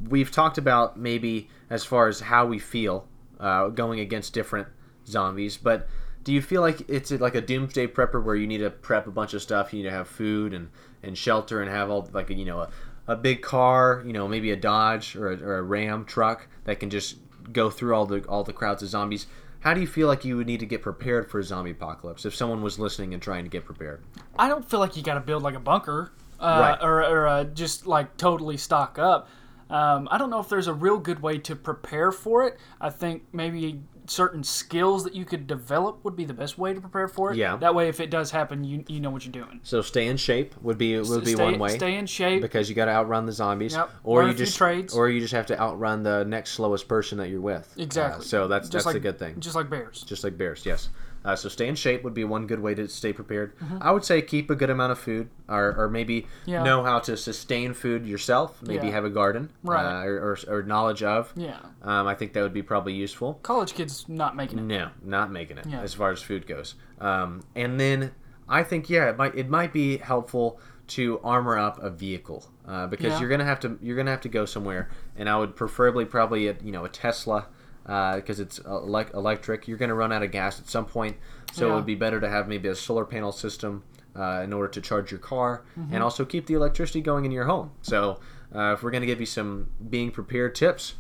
[0.09, 3.07] We've talked about maybe as far as how we feel
[3.41, 4.69] uh, going against different
[5.05, 5.87] zombies, but
[6.27, 9.11] do you feel like it's like a doomsday prepper where you need to prep a
[9.11, 9.71] bunch of stuff?
[9.71, 10.67] You need to have food and,
[11.01, 12.69] and shelter and have all like a, you know a,
[13.07, 16.81] a big car, you know maybe a Dodge or a, or a Ram truck that
[16.81, 17.15] can just
[17.53, 19.25] go through all the all the crowds of zombies.
[19.61, 22.25] How do you feel like you would need to get prepared for a zombie apocalypse
[22.25, 24.03] if someone was listening and trying to get prepared?
[24.37, 26.11] I don't feel like you got to build like a bunker,
[26.41, 26.77] uh, Right.
[26.85, 29.29] or, or uh, just like totally stock up.
[29.69, 32.57] Um, I don't know if there's a real good way to prepare for it.
[32.81, 36.81] I think maybe certain skills that you could develop would be the best way to
[36.81, 37.37] prepare for it.
[37.37, 37.57] Yeah.
[37.57, 39.59] That way, if it does happen, you you know what you're doing.
[39.63, 41.75] So stay in shape would be would be stay, one way.
[41.77, 42.41] Stay in shape.
[42.41, 43.89] because you got to outrun the zombies, Yep.
[44.03, 44.93] or Learn you just trades.
[44.93, 47.73] or you just have to outrun the next slowest person that you're with.
[47.77, 48.21] Exactly.
[48.21, 49.39] Uh, so that's Just that's like, a good thing.
[49.39, 50.01] Just like bears.
[50.03, 50.89] Just like bears, yes.
[51.27, 53.51] Uh, so stay in shape would be one good way to stay prepared.
[53.81, 56.49] I would say keep a good amount of food, or, or maybe Mm-hmm.
[56.51, 56.63] Yeah.
[56.63, 58.61] know how to sustain food yourself.
[58.63, 58.93] Maybe Yeah.
[58.93, 59.83] have a garden, Right.
[59.85, 61.33] uh, or, or, or knowledge of.
[61.35, 61.57] Yeah.
[61.83, 63.33] Um, I think that would be probably useful.
[63.43, 64.61] College kids not making it.
[64.61, 65.81] No, not making it Yeah.
[65.81, 66.75] as far as food goes.
[67.01, 68.11] Um, and then
[68.47, 70.61] I think yeah, it might it might be helpful
[70.95, 73.19] to armor up a vehicle uh, because Yeah.
[73.19, 76.47] you're gonna have to you're gonna have to go somewhere, and I would preferably probably
[76.47, 77.47] a, you know a Tesla
[77.87, 79.67] because it's elec electric.
[79.67, 81.17] You're gonna run out of gas at some point,
[81.53, 83.83] so it would be better to have maybe a solar panel system.
[84.15, 85.93] Uh, in order to charge your car Mm-hmm.
[85.93, 87.69] and also keep the electricity going in your home.
[87.83, 88.19] So,
[88.55, 90.95] uh, if we're going to give you some being prepared tips,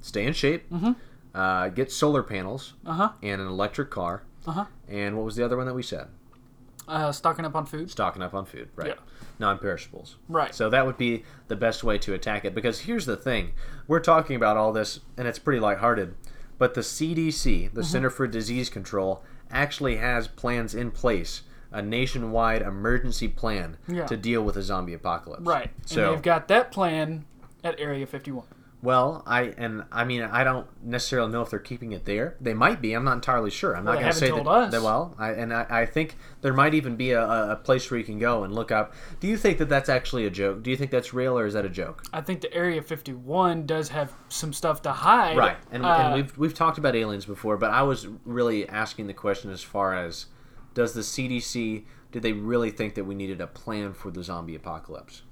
[0.00, 0.64] stay in shape,
[1.34, 3.08] uh, get solar panels, Uh huh.
[3.24, 4.22] and an electric car.
[4.46, 4.64] Uh huh.
[4.88, 6.06] And what was the other one that we said?
[6.88, 7.90] Uh, stocking up on food.
[7.90, 8.88] Stocking up on food, right?
[8.88, 8.94] Yeah.
[9.38, 10.16] Non-perishables.
[10.28, 10.54] Right.
[10.54, 13.52] So that would be the best way to attack it because here's the thing.
[13.86, 16.14] We're talking about all this and it's pretty lighthearted,
[16.58, 17.74] but the CDC, Mm-hmm.
[17.76, 24.06] the Center for Disease Control, actually has plans in place, a nationwide emergency plan Yeah.
[24.06, 25.42] to deal with a zombie apocalypse.
[25.44, 25.70] Right.
[25.86, 27.24] So and they've got that plan
[27.62, 28.46] at Area 51.
[28.80, 32.36] Well, I and I mean I don't necessarily know if they're keeping it there.
[32.40, 32.92] They might be.
[32.92, 33.76] I'm not entirely sure.
[33.76, 34.70] I'm Well, not going to say that, us.
[34.72, 34.82] that.
[34.82, 37.98] Well, I, and I, I think there might even be a, a a place where
[37.98, 38.94] you can go and look up.
[39.18, 40.62] Do you think that that's actually a joke?
[40.62, 42.04] Do you think that's real or is that a joke?
[42.12, 45.36] I think the Area 51 does have some stuff to hide.
[45.36, 45.56] Right.
[45.72, 49.14] And, Uh, and we've we've talked about aliens before, but I was really asking the
[49.14, 50.26] question as far as
[50.74, 54.54] does the CDC did they really think that we needed a plan for the zombie
[54.54, 55.22] apocalypse?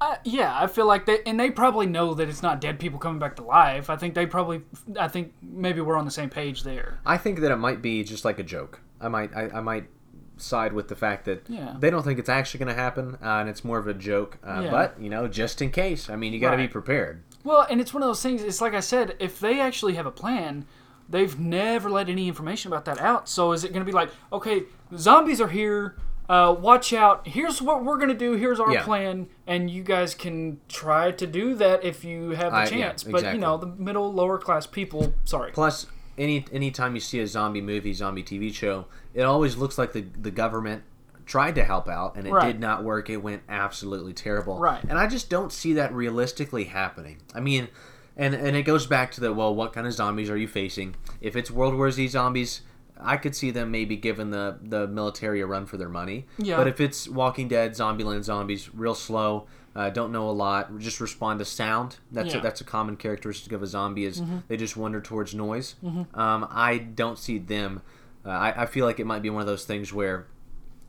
[0.00, 2.98] Uh, yeah, I feel like they and they probably know that it's not dead people
[2.98, 3.88] coming back to life.
[3.88, 4.62] I think they probably,
[4.98, 6.98] I think maybe we're on the same page there.
[7.06, 8.80] I think that it might be just like a joke.
[9.00, 9.88] I might I, I might
[10.36, 11.76] side with the fact that Yeah.
[11.78, 14.36] they don't think it's actually going to happen, uh, and it's more of a joke.
[14.46, 14.70] Uh, Yeah.
[14.70, 16.10] But you know, just in case.
[16.10, 17.22] I mean, you got to be prepared.
[17.42, 18.42] Well, and it's one of those things.
[18.42, 20.66] It's like I said, if they actually have a plan,
[21.08, 23.28] they've never let any information about that out.
[23.30, 25.96] So is it going to be like, okay, zombies are here.
[26.28, 27.26] Uh, watch out.
[27.28, 28.32] Here's what we're going to do.
[28.32, 28.82] Here's our Yeah.
[28.82, 32.68] plan, and you guys can try to do that if you have the I- yeah,
[32.70, 33.04] chance.
[33.04, 35.14] But you know, the middle, lower class people.
[35.24, 35.52] Sorry.
[35.52, 35.86] Plus,
[36.18, 40.04] any anytime you see a zombie movie, zombie TV show, it always looks like the
[40.20, 40.82] the government
[41.26, 42.46] tried to help out and it Right.
[42.46, 43.10] did not work.
[43.10, 44.58] It went absolutely terrible.
[44.58, 44.82] Right.
[44.88, 47.18] And I just don't see that realistically happening.
[47.34, 47.68] I mean,
[48.16, 50.94] and and it goes back to the well, what kind of zombies are you facing?
[51.20, 52.62] If it's World War Z zombies.
[52.98, 56.26] I could see them maybe giving the, the military a run for their money.
[56.38, 56.56] Yeah.
[56.56, 61.00] But if it's Walking Dead, Zombieland zombies, real slow, uh, don't know a lot, just
[61.00, 61.96] respond to sound.
[62.10, 65.74] That's a, that's a common characteristic of a zombie is they just wander towards noise.
[65.84, 67.82] Um, I don't see them.
[68.24, 70.26] Uh, I, I feel like it might be one of those things where,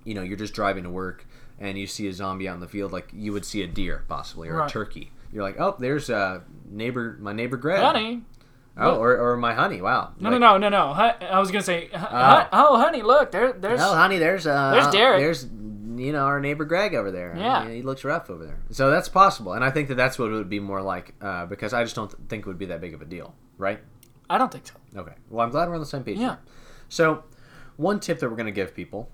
[0.05, 1.25] you know, you're just driving to work
[1.59, 4.05] and you see a zombie out in the field, like you would see a deer
[4.07, 4.69] possibly or Right.
[4.69, 5.11] a turkey.
[5.33, 6.39] You're like, oh, there's uh,
[6.69, 7.81] neighbor, my neighbor Greg.
[7.81, 8.21] Honey.
[8.79, 9.81] Oh, or, or my honey.
[9.81, 10.13] Wow.
[10.19, 10.91] No, Like, no, no, no, no.
[10.91, 13.81] I was gonna say, hu- oh, honey, look, there, there's.
[13.81, 15.19] Oh, honey, there's uh, There's Derek.
[15.19, 17.33] There's you know our neighbor Greg over there.
[17.35, 17.67] Yeah.
[17.67, 18.59] he, he looks rough over there.
[18.69, 21.45] So that's possible, and I think that that's what it would be more like uh,
[21.47, 23.79] because I just don't th- think it would be that big of a deal, right?
[24.29, 24.75] I don't think so.
[24.95, 25.13] Okay.
[25.29, 26.17] Well, I'm glad we're on the same page.
[26.17, 26.27] Yeah.
[26.27, 26.37] here.
[26.89, 27.23] So,
[27.77, 29.09] one tip that we're going to give people,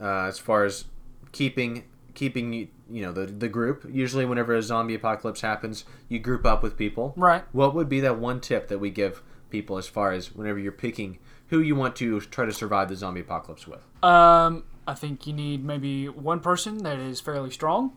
[0.00, 0.84] uh, as far as
[1.32, 3.84] keeping keeping you you know the the group.
[3.90, 7.12] Usually, whenever a zombie apocalypse happens, you group up with people.
[7.16, 7.44] Right.
[7.52, 10.72] What would be that one tip that we give people as far as whenever you're
[10.72, 13.80] picking who you want to try to survive the zombie apocalypse with?
[14.02, 17.92] Um, I think you need maybe one person that is fairly strong,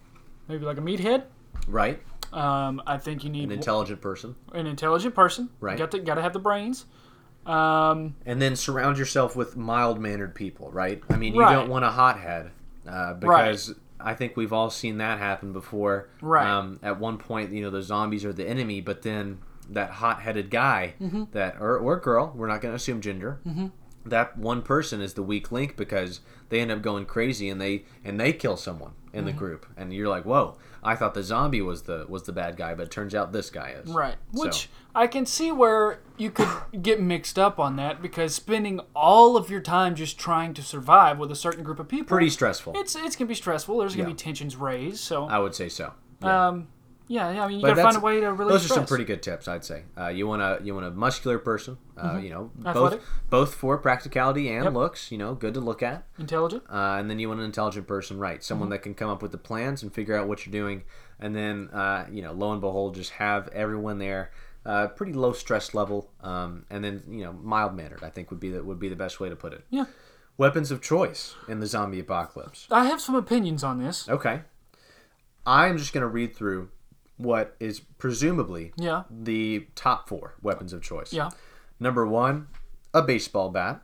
[0.48, 1.24] maybe like a meathead.
[1.68, 2.02] Right.
[2.34, 4.36] Um, I think you need An intelligent person.
[4.54, 5.50] an intelligent person.
[5.62, 5.78] Right.
[5.78, 6.86] Got to got to have the brains.
[7.46, 11.02] Um, and then surround yourself with mild mannered people, right?
[11.10, 11.54] I mean, you Right.
[11.54, 12.52] don't want a hothead
[12.88, 16.10] uh, because I think we've all seen that happen before.
[16.22, 16.46] Right.
[16.48, 20.22] Um, at one point, you know, the zombies are the enemy, but then that hot
[20.22, 21.24] headed guy Mm-hmm.
[21.32, 23.40] that or, or girl, we're not going to assume gender.
[24.06, 27.84] That one person is the weak link because they end up going crazy and they
[28.06, 29.26] and they kill someone in Mm-hmm.
[29.28, 30.58] the group, and you're like, "Whoa!
[30.84, 33.50] I thought the zombie was the was the bad guy, but it turns out this
[33.50, 34.16] guy is." right.
[34.34, 36.48] So- Which I can see where you could
[36.82, 41.20] get mixed up on that because spending all of your time just trying to survive
[41.20, 42.74] with a certain group of people, pretty stressful.
[42.76, 43.78] it's it's gonna be stressful.
[43.78, 44.14] There's gonna Yeah.
[44.14, 45.00] be tensions raised.
[45.00, 45.94] So, I would say so.
[46.22, 46.48] Yeah.
[46.48, 46.68] um,
[47.08, 47.44] yeah, yeah.
[47.44, 48.52] I mean, you But gotta find a way to really.
[48.52, 49.84] Those are some pretty good tips, I'd say.
[49.98, 52.68] Uh, you want a you want a muscular person, uh, you know, Mm-hmm.
[52.68, 53.00] Athletic.
[53.00, 54.74] both both for practicality and Yep.
[54.74, 56.06] looks, you know, good to look at.
[56.20, 56.64] intelligent.
[56.70, 58.44] Uh, and then you want an intelligent person, right?
[58.44, 58.72] Someone Mm-hmm.
[58.74, 60.84] that can come up with the plans and figure out what you're doing,
[61.20, 64.32] and then uh, you know, lo and behold, just have everyone there.
[64.66, 68.04] Uh, pretty low stress level, um, and then you know, mild mannered.
[68.04, 69.64] I think would be the would be the best way to put it.
[69.70, 69.86] Yeah.
[70.38, 72.68] Weapons of choice in the zombie apocalypse.
[72.70, 74.08] I have some opinions on this.
[74.10, 74.42] Okay,
[75.46, 76.70] I'm just gonna read through
[77.18, 79.04] what is presumably Yeah.
[79.10, 81.12] the top four weapons of choice.
[81.14, 81.30] Yeah.
[81.80, 82.48] Number one,
[82.94, 83.82] a baseball bat.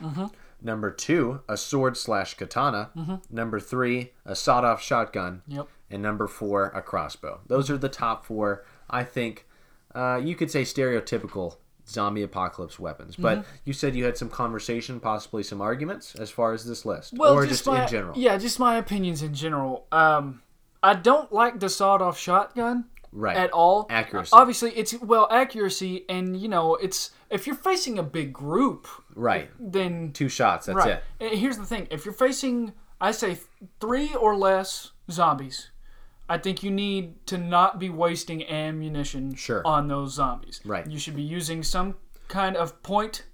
[0.61, 3.19] Number two, a sword slash katana.
[3.29, 5.41] Number three, a sawed off shotgun.
[5.47, 5.67] Yep.
[5.89, 7.41] And number four, a crossbow.
[7.47, 9.47] Those are the top four, I think,
[9.93, 13.15] uh, you could say stereotypical zombie apocalypse weapons.
[13.17, 13.47] But Mm-hmm.
[13.65, 17.13] you said you had some conversation, possibly some arguments as far as this list.
[17.15, 18.17] Well, or just, just, my, in general.
[18.17, 19.85] Yeah, just my opinions in general.
[19.91, 20.41] Um,
[20.81, 22.85] I don't like the sawed-off shotgun
[23.15, 23.38] Right.
[23.38, 23.86] at all.
[23.89, 24.32] Accuracy.
[24.34, 29.49] Obviously, it's well accuracy, and you know, it's if you're facing a big group, Right.
[29.60, 30.89] then Two shots, that's right.
[30.91, 31.04] it.
[31.19, 33.38] And here's the thing: if you're facing, I say
[33.80, 35.69] three or less zombies,
[36.28, 39.62] I think you need to not be wasting ammunition Sure.
[39.65, 40.62] on those zombies.
[40.65, 40.86] Right.
[40.89, 41.95] You should be using some
[42.30, 43.26] kind of point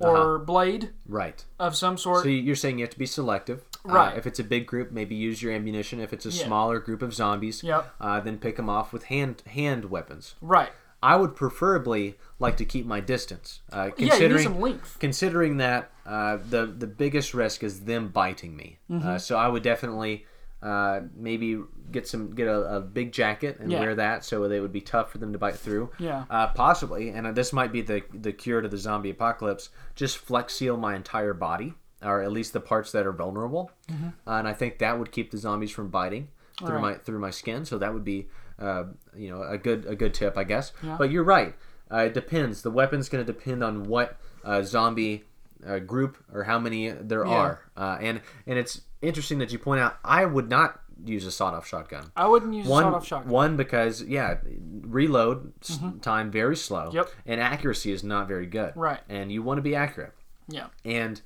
[0.00, 0.10] uh-huh.
[0.10, 1.44] or blade Right.
[1.58, 2.22] of some sort.
[2.22, 3.64] So you're saying you have to be selective.
[3.88, 4.16] Uh, Right.
[4.18, 6.00] if it's a big group, maybe use your ammunition.
[6.00, 6.44] If it's a Yeah.
[6.46, 7.94] smaller group of zombies, Yep.
[8.00, 10.34] uh, then pick them off with hand hand weapons.
[10.40, 10.70] right.
[11.00, 14.96] I would preferably like to keep my distance, uh, Yeah, considering some length.
[14.98, 18.78] considering that uh, the the biggest risk is them biting me.
[18.90, 19.06] Mm-hmm.
[19.08, 20.26] Uh, so I would definitely
[20.60, 23.78] uh, maybe get some get a, a big jacket and Yeah.
[23.78, 25.90] wear that so they would be tough for them to bite through.
[26.00, 26.24] Yeah.
[26.28, 29.68] Uh, possibly, and uh, this might be the the cure to the zombie apocalypse.
[29.94, 34.08] Just flex seal my entire body, or at least the parts that are vulnerable, Mm-hmm.
[34.26, 36.80] uh, and I think that would keep the zombies from biting through Right.
[36.80, 37.64] my through my skin.
[37.64, 38.84] So that would be uh,
[39.16, 40.72] you know a good a good tip, I guess.
[40.82, 40.96] Yeah.
[40.98, 41.54] But you're right.
[41.90, 42.62] Uh, it depends.
[42.62, 45.24] The weapon's going to depend on what uh, zombie
[45.66, 47.32] uh, group or how many there Yeah.
[47.32, 47.60] are.
[47.76, 49.96] Uh, and and it's interesting that you point out.
[50.04, 52.10] I would not use a sawed-off shotgun.
[52.16, 53.30] I wouldn't use a One, sawed-off shotgun.
[53.32, 54.38] one because yeah,
[54.82, 56.86] reload s time very slow.
[56.88, 56.96] Mm-hmm.
[56.96, 57.10] Yep.
[57.26, 58.72] And accuracy is not very good.
[58.76, 59.00] Right.
[59.08, 60.12] And you want to be accurate.
[60.48, 60.66] Yeah.
[60.84, 61.20] And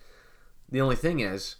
[0.73, 1.57] the only thing is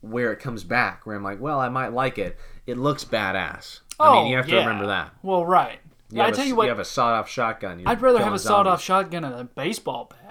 [0.00, 2.38] where it comes back, where I'm like, well, I might like it.
[2.66, 3.80] It looks badass.
[4.00, 4.60] Oh, I Oh, mean, you oh, have to yeah.
[4.60, 5.14] remember that.
[5.22, 5.78] Well, right.
[6.10, 7.80] You I tell a, you what, you have a sawed-off shotgun.
[7.80, 10.21] you're I'd rather have a sawed-off shotgun than a baseball bat.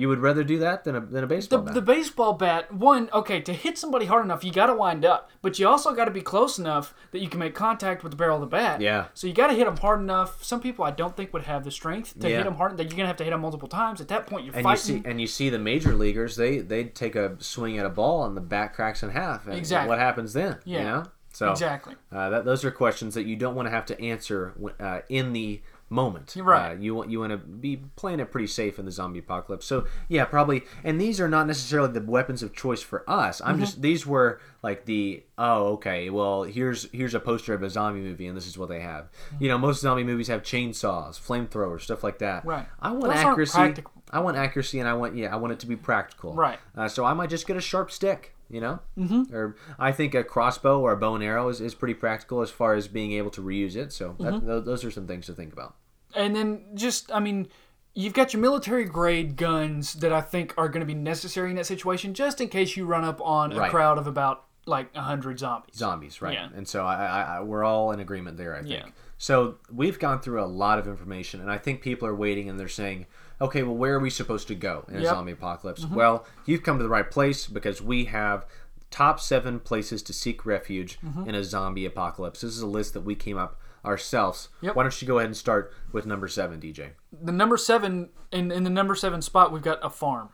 [0.00, 1.74] You would rather do that than a than a The, baseball bat.
[1.74, 5.30] the baseball bat, one, okay, to hit somebody hard enough, you got to wind up,
[5.42, 8.16] but you also got to be close enough that you can make contact with the
[8.16, 8.80] barrel of the bat.
[8.80, 9.06] Yeah.
[9.14, 10.42] So you got to hit them hard enough.
[10.42, 12.38] Some people I don't think would have the strength to Yeah.
[12.38, 12.76] hit them hard.
[12.78, 14.00] That you're gonna have to hit them multiple times.
[14.00, 15.02] At that point, you're and you fighting.
[15.02, 18.24] see and you see the major leaguers, they they take a swing at a ball
[18.24, 19.46] and the bat cracks in half.
[19.46, 19.88] And Exactly.
[19.90, 20.58] What happens then?
[20.64, 20.78] Yeah.
[20.78, 21.02] You know.
[21.32, 21.94] So exactly.
[22.10, 25.32] uh, that those are questions that you don't want to have to answer uh, in
[25.32, 25.60] the
[25.90, 26.34] moment.
[26.36, 26.70] Right.
[26.72, 29.66] Uh, you want you want to be playing it pretty safe in the zombie apocalypse.
[29.66, 30.62] So yeah, probably.
[30.84, 33.42] And these are not necessarily the weapons of choice for us.
[33.44, 33.64] I'm Mm-hmm.
[33.64, 38.00] just these were like the oh okay well here's here's a poster of a zombie
[38.00, 39.08] movie and this is what they have.
[39.38, 42.44] You know most zombie movies have chainsaws, flamethrowers, stuff like that.
[42.46, 42.66] Right.
[42.80, 43.74] I want Those accuracy.
[44.12, 46.34] I want accuracy and I want yeah I want it to be practical.
[46.34, 46.58] Right.
[46.76, 48.34] Uh, so I might just get a sharp stick.
[48.50, 49.34] You know, mm-hmm.
[49.34, 52.50] or I think a crossbow or a bow and arrow is, is pretty practical as
[52.50, 53.92] far as being able to reuse it.
[53.92, 54.46] So that, Mm-hmm.
[54.46, 55.76] tho- those are some things to think about.
[56.16, 57.46] And then just, I mean,
[57.94, 61.56] you've got your military grade guns that I think are going to be necessary in
[61.56, 63.70] that situation, just in case you run up on a Right.
[63.70, 65.76] crowd of about like hundred zombies.
[65.76, 66.34] Zombies, right?
[66.34, 66.48] Yeah.
[66.54, 68.54] And so I, I, I, we're all in agreement there.
[68.56, 68.70] I think.
[68.72, 68.86] Yeah.
[69.16, 72.58] So we've gone through a lot of information, and I think people are waiting and
[72.58, 73.06] they're saying,
[73.40, 75.06] "Okay, well, where are we supposed to go in a Yep.
[75.06, 75.14] Mm-hmm.
[75.16, 78.44] zombie apocalypse?" Well, you've come to the right place because we have
[78.90, 81.28] top seven places to seek refuge Mm-hmm.
[81.28, 82.40] in a zombie apocalypse.
[82.40, 84.48] This is a list that we came up ourselves.
[84.60, 84.74] Yep.
[84.76, 86.90] Why don't you go ahead and start with number seven, DJ?
[87.22, 90.28] The number seven in in the number seven spot, we've got a farm,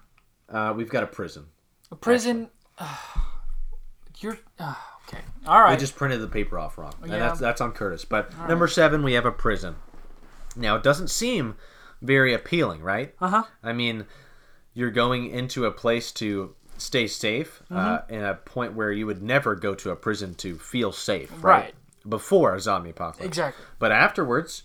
[0.48, 1.46] Uh, we've got a prison.
[1.92, 2.50] a prison.
[4.20, 4.74] you're uh,
[5.06, 5.22] okay.
[5.46, 5.72] All right.
[5.72, 6.94] I just printed the paper off wrong.
[7.02, 7.18] And Yeah.
[7.18, 8.04] that's that's on Curtis.
[8.04, 9.76] But number seven, we have a prison.
[10.56, 11.56] Now it doesn't seem
[12.06, 13.14] very appealing, right?
[13.20, 13.42] uh huh.
[13.62, 14.06] I mean,
[14.74, 18.14] you're going into a place to stay safe, uh, Mm-hmm.
[18.14, 21.42] in a point where you would never go to a prison to feel safe, right?
[21.42, 21.74] Right.
[22.08, 23.64] Before a zombie apocalypse, Exactly.
[23.78, 24.62] But afterwards,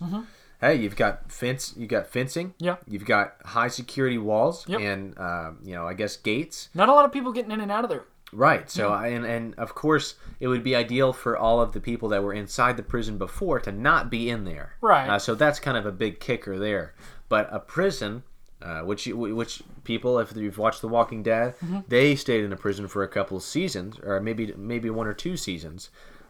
[0.60, 2.76] hey, you've got fence, you got fencing, Yeah.
[2.86, 4.80] you've got high security walls, Yep.
[4.80, 6.68] and uh, you know, I guess gates.
[6.74, 8.04] Not a lot of people getting in and out of there.
[8.34, 8.70] Right.
[8.70, 12.08] So, I and and of course, it would be ideal for all of the people
[12.10, 14.74] that were inside the prison before to not be in there.
[14.80, 15.08] Right.
[15.08, 16.94] Uh, so that's kind of a big kicker there.
[17.32, 18.22] But a prison,
[18.60, 21.80] uh, which you, which people, if you've watched The Walking Dead, Mm-hmm.
[21.88, 25.14] they stayed in a prison for a couple of seasons, or maybe maybe one or
[25.14, 25.88] two seasons,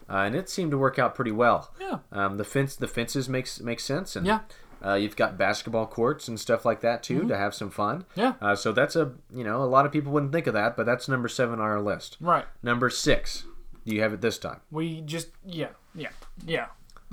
[0.08, 1.60] uh, and it seemed to work out pretty well.
[1.80, 1.98] Yeah.
[2.12, 4.40] Um, the fence, the fences makes makes sense, and Yeah.
[4.84, 7.96] Uh, you've got basketball courts and stuff like that too to have some fun.
[8.02, 8.20] Mm-hmm.
[8.20, 8.32] Yeah.
[8.40, 10.86] Uh, so that's a you know a lot of people wouldn't think of that, but
[10.86, 12.16] that's number seven on our list.
[12.20, 12.46] Right.
[12.62, 13.44] Number six.
[13.86, 14.60] Do you have it this time?
[14.70, 16.12] We just yeah yeah
[16.46, 16.66] yeah.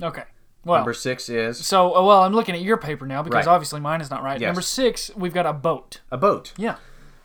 [0.10, 0.26] Okay.
[0.70, 0.78] Well.
[0.80, 3.54] Number six is so uh, well, I'm looking at your paper now because Right.
[3.54, 4.40] obviously mine is not right.
[4.40, 4.48] Yes.
[4.48, 6.02] Number six, we've got a boat.
[6.12, 6.54] a boat.
[6.58, 6.76] Yeah.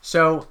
[0.00, 0.48] So,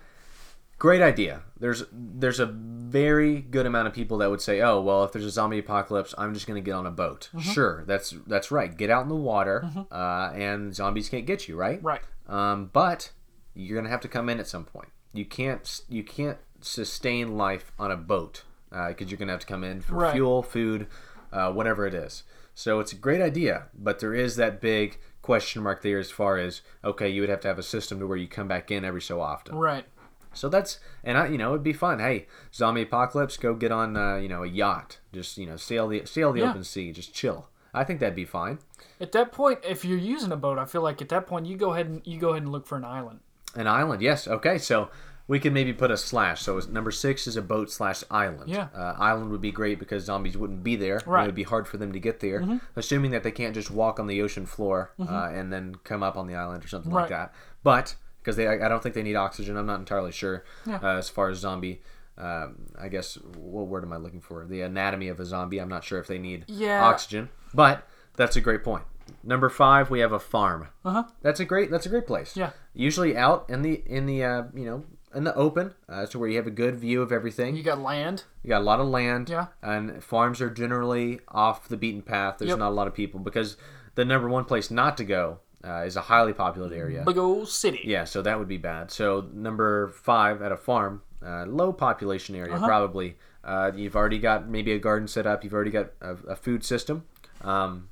[0.80, 1.42] great idea.
[1.60, 5.26] There's there's a very good amount of people that would say, "Oh, well, if there's
[5.26, 7.52] a zombie apocalypse, I'm just going to get on a boat." Mm-hmm.
[7.52, 8.76] Sure, that's that's right.
[8.76, 11.82] Get out in the water, uh, and zombies can't get you, right?
[11.84, 12.02] Right.
[12.28, 13.12] Um, but
[13.54, 14.90] you're going to have to come in at some point.
[15.14, 18.44] you can't you can't sustain life on a boat
[18.88, 20.14] because you're gonna have to come in for Right.
[20.14, 20.88] fuel, food,
[21.32, 22.24] uh, whatever it is.
[22.56, 26.38] So it's a great idea, but there is that big question mark there as far
[26.38, 28.84] as okay, you would have to have a system to where you come back in
[28.86, 29.56] every so often.
[29.56, 29.86] Right.
[30.34, 32.00] So that's and I, you know, it'd be fun.
[32.00, 35.88] Hey, zombie apocalypse, go get on, uh, you know, a yacht, just you know, sail
[35.88, 36.50] the sail the Yeah.
[36.50, 37.50] open sea, just chill.
[37.74, 38.60] I think that'd be fine.
[39.00, 41.58] At that point, if you're using a boat, I feel like at that point you
[41.58, 43.22] go ahead and you go ahead and look for an island.
[43.56, 44.28] An island, yes.
[44.28, 44.90] Okay, so
[45.28, 46.42] we could maybe put a slash.
[46.42, 48.50] So number six is a boat slash island.
[48.50, 48.68] Yeah.
[48.76, 51.02] Uh, island would be great because zombies wouldn't be there.
[51.06, 51.20] Right.
[51.20, 51.24] Mm-hmm.
[51.24, 54.00] It would be hard for them to get there, assuming that they can't just walk
[54.00, 57.04] on the ocean floor uh, and then come up on the island or something like
[57.04, 57.10] Right.
[57.10, 57.34] that.
[57.64, 59.58] But because they, I I don't think they need oxygen.
[59.58, 60.80] I'm not entirely sure Yeah.
[60.84, 61.82] uh, as far as zombie.
[62.18, 64.46] Um, I guess what word am I looking for?
[64.46, 65.60] The anatomy of a zombie.
[65.60, 66.84] I'm not sure if they need Yeah.
[66.86, 68.84] oxygen, but that's a great point.
[69.24, 70.68] Number five, we have a farm.
[70.86, 71.04] Uh huh.
[71.22, 71.72] That's a great.
[71.72, 72.38] That's a great place.
[72.38, 72.52] Yeah.
[72.74, 74.84] Usually out in the in the uh, you know
[75.16, 77.56] in the open, uh, to where you have a good view of everything.
[77.56, 78.24] You got land.
[78.44, 79.30] You got a lot of land.
[79.30, 79.48] Yeah.
[79.62, 82.38] And farms are generally off the beaten path.
[82.40, 82.60] There's Yep.
[82.60, 83.58] not a lot of people because
[83.96, 87.04] the number one place not to go uh, is a highly populated area.
[87.06, 87.82] Big old city.
[87.86, 88.92] Yeah, so that would be bad.
[88.92, 92.66] So number five at a farm, uh, low population area Uh-huh.
[92.68, 93.18] probably.
[93.44, 95.44] Uh, you've already got maybe a garden set up.
[95.44, 97.04] You've already got a, a food system,
[97.42, 97.90] um,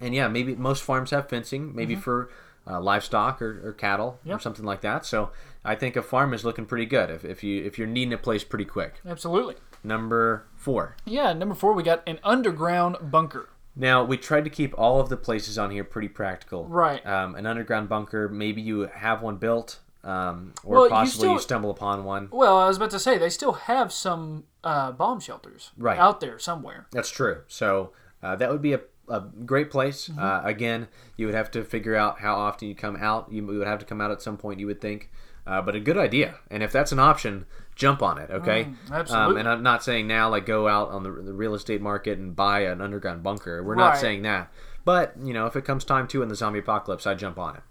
[0.00, 2.30] and yeah, maybe most farms have fencing, maybe for
[2.66, 4.40] uh, livestock or, or cattle or Mm-hmm.
[4.42, 5.04] Something like that.
[5.06, 5.30] So
[5.64, 8.18] I think a farm is looking pretty good if, if you if you're needing a
[8.18, 8.94] place pretty quick.
[9.06, 9.54] Absolutely.
[9.84, 10.96] Number four.
[11.04, 11.32] Yeah.
[11.32, 13.48] Number four, we got an underground bunker.
[13.76, 16.64] Now we tried to keep all of the places on here pretty practical.
[16.66, 17.04] Right.
[17.06, 18.28] Um, an underground bunker.
[18.28, 22.28] Maybe you have one built, um, or Well, possibly you, still- stumble upon one.
[22.32, 25.98] Well, I was about to say they still have some uh, bomb shelters Right.
[25.98, 26.86] out there somewhere.
[26.90, 27.42] That's true.
[27.48, 30.08] So uh, that would be a, a great place.
[30.08, 30.18] Mm-hmm.
[30.20, 33.30] Uh, again, you would have to figure out how often you come out.
[33.30, 34.60] You would have to come out at some point.
[34.60, 35.10] You would think,
[35.46, 36.36] uh, but a good idea.
[36.50, 38.30] And if that's an option, jump on it.
[38.30, 38.64] Okay.
[38.64, 39.40] Um, Mm, absolutely.
[39.40, 42.34] and I'm not saying now like go out on the, the real estate market and
[42.34, 43.62] buy an underground bunker.
[43.62, 44.50] We're not saying that.
[44.84, 47.56] But you know, if it comes time to in the zombie apocalypse, I jump on
[47.56, 47.62] it.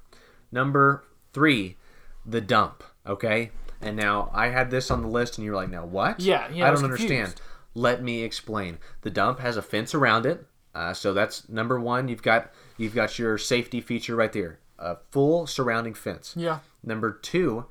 [0.51, 1.77] Number three,
[2.25, 2.83] the dump.
[3.05, 3.51] Okay.
[3.81, 6.19] And now I had this on the list, and you're like, now what?
[6.19, 7.09] Yeah, yeah, I I don't understand.
[7.09, 7.41] confused.
[7.75, 8.77] Let me explain.
[9.01, 10.45] The dump has a fence around it,
[10.75, 12.07] uh, so that's number one.
[12.07, 16.33] You've got you've got your safety feature right there, a full surrounding fence.
[16.37, 16.59] Yeah.
[16.83, 17.65] Number two,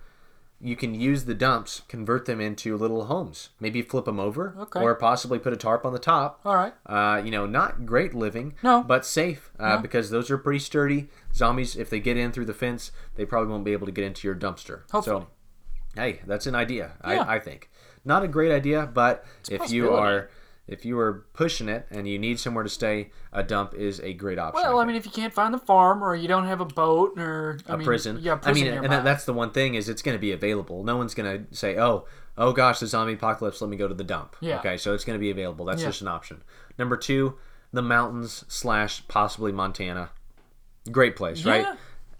[0.60, 3.50] you can use the dumps, convert them into little homes.
[3.60, 4.80] Maybe flip them over, Okay.
[4.80, 6.40] or possibly put a tarp on the top.
[6.44, 6.72] All right.
[6.86, 8.82] Uh, you know, not great living, No.
[8.82, 11.08] but safe uh, because those are pretty sturdy.
[11.34, 14.04] Zombies, if they get in through the fence, they probably won't be able to get
[14.04, 14.82] into your dumpster.
[14.90, 15.26] Hopefully.
[15.26, 16.92] So, hey, that's an idea.
[17.06, 17.22] Yeah.
[17.24, 17.68] I, I think
[18.04, 20.30] not a great idea, but if you are
[20.66, 24.14] if you are pushing it and you need somewhere to stay, a dump is a
[24.14, 24.62] great option.
[24.62, 24.88] Well, I think.
[24.88, 27.74] mean, if you can't find the farm or you don't have a boat or I
[27.74, 28.18] a mean, prison.
[28.20, 28.96] yeah, I prison mean, and nearby.
[28.96, 30.82] that, that's the one thing is it's going to be available.
[30.84, 32.06] No one's going to say, "Oh,
[32.38, 33.60] oh gosh, the zombie apocalypse.
[33.60, 34.58] Let me go to the dump." Yeah.
[34.60, 35.66] Okay, so it's going to be available.
[35.66, 35.88] That's Yeah.
[35.88, 36.42] just an option.
[36.78, 37.36] Number two,
[37.72, 40.10] the mountains slash possibly Montana.
[40.90, 41.62] Great place, right?
[41.62, 41.76] yeah,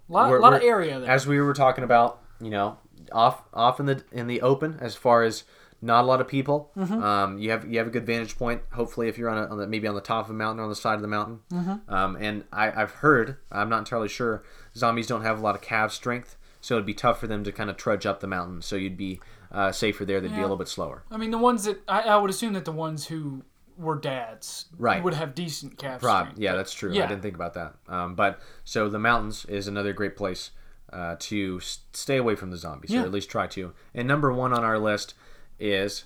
[0.09, 1.09] lot, We're- lot of we're- area there.
[1.09, 2.77] As we were talking about, you know,
[3.11, 5.43] off off in the in the open as far as
[5.85, 6.71] not a lot of people.
[6.75, 7.01] Mm-hmm.
[7.03, 8.61] Um, you have you have a good vantage point.
[8.73, 10.63] Hopefully, if you're on, a, on the, maybe on the top of a mountain or
[10.63, 11.39] on the side of the mountain.
[11.53, 11.93] Mm-hmm.
[11.93, 14.43] Um, and I, I've heard, I'm not entirely sure,
[14.75, 17.51] zombies don't have a lot of calf strength, so it'd be tough for them to
[17.51, 18.61] kind of trudge up the mountain.
[18.61, 19.19] So you'd be
[19.51, 20.19] uh, safer there.
[20.19, 21.03] They'd be a little bit slower.
[21.11, 23.43] I mean, the ones that I, I would assume that the ones who
[23.77, 25.03] were dads Right.
[25.03, 26.39] would have decent calf Rob, strength.
[26.39, 26.91] yeah, that's true.
[26.93, 27.03] Yeah.
[27.03, 27.75] I didn't think about that.
[27.87, 30.51] Um, but so the mountains is another great place
[30.93, 33.01] uh, to stay away from the zombies, Yeah.
[33.01, 33.73] or at least try to.
[33.93, 35.13] And number one on our list
[35.59, 36.05] is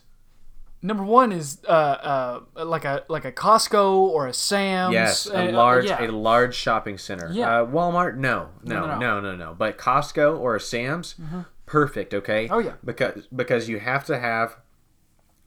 [0.81, 1.71] Number one is uh,
[2.55, 4.93] uh, like a like a Costco or a Sam's.
[4.93, 6.01] yes, a uh, large yeah.
[6.01, 7.29] a large shopping center.
[7.33, 7.63] Yeah.
[7.63, 11.15] Uh, Walmart, no, no, No, no, no, no, no, But Costco or a Sam's,
[11.65, 12.13] perfect.
[12.13, 12.47] Okay.
[12.49, 12.75] Oh, yeah.
[12.85, 14.55] Because because you have to have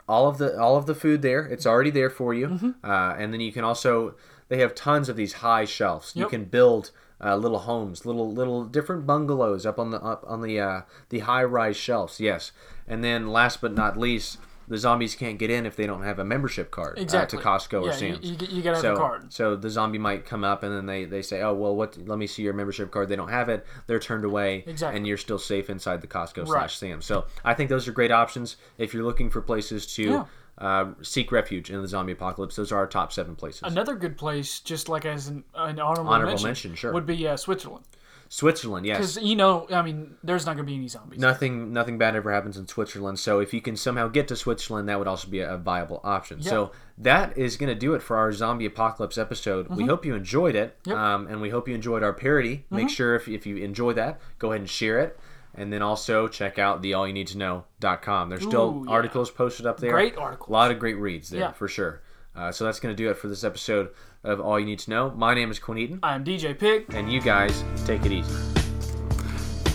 [0.07, 1.47] all of the all of the food there.
[1.47, 2.71] It's already there for you, Mm-hmm.
[2.85, 4.17] uh, and then you can also
[4.49, 6.13] they have tons of these high shelves.
[6.15, 6.91] You can build
[7.23, 11.21] uh, little homes, little little different bungalows up on the up on the uh, the
[11.21, 12.21] high rise shelves.
[12.21, 12.53] Yes,
[12.89, 14.39] and then last but not least.
[14.69, 17.37] The zombies can't get in if they don't have a membership card Exactly.
[17.39, 18.21] uh, to Costco or Sam's.
[18.25, 19.33] You, you, you gotta have so, a card.
[19.33, 21.99] so the zombie might come up and then they, they say, oh well, what?
[22.07, 23.09] Let me see your membership card.
[23.09, 23.67] They don't have it.
[23.89, 24.97] They're turned away, Exactly.
[24.97, 26.47] and you're still safe inside the Costco Right.
[26.47, 27.05] slash Sam's.
[27.05, 30.25] So I think those are great options if you're looking for places to Yeah.
[30.59, 32.57] Uh, seek refuge in the zombie apocalypse.
[32.57, 33.63] Those are our top seven places.
[33.65, 36.93] Another good place, just like as an, an honorable, Honorable mention, mention, sure.
[36.93, 37.85] would be uh, Switzerland.
[38.29, 38.97] Switzerland, yes.
[38.97, 41.21] Because you know, I mean, there's not gonna be any zombies.
[41.21, 43.19] Nothing, nothing bad ever happens in Switzerland.
[43.19, 46.41] So if you can somehow get to Switzerland, that would also be a, viable option.
[46.41, 49.69] So that is going to do it for our zombie apocalypse episode.
[49.69, 50.91] We hope you enjoyed it, Mm-hmm.
[50.91, 50.99] Yep.
[50.99, 51.05] Mm-hmm.
[51.05, 52.65] um, and we hope you enjoyed our parody.
[52.71, 55.19] Make sure if, if you enjoy that, go ahead and share it.
[55.55, 58.29] And then also check out the allyouneedtoknow.com.
[58.31, 58.91] There's still Ooh, yeah.
[58.93, 59.93] articles posted up there.
[59.93, 60.49] Great articles.
[60.49, 61.53] A lot of great reads there, Yeah.
[61.53, 62.01] for sure.
[62.35, 63.91] Uh, so that's going to do it for this episode
[64.25, 65.11] of All You Need to Know.
[65.11, 66.87] My name is Quinn Eaton, I'm DJ Pig.
[66.95, 68.33] and you guys take it easy.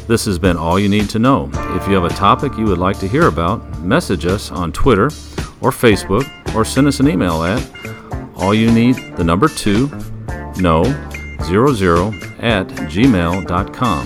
[0.08, 1.50] This has been All You Need to Know.
[1.54, 5.08] If you have a topic you would like to hear about, message us on Twitter
[5.62, 6.26] or Facebook
[6.56, 7.62] or send us an email at
[8.38, 9.88] all you need the number two
[10.58, 10.84] no
[11.44, 12.08] zero zero
[12.40, 14.06] at gmail.com.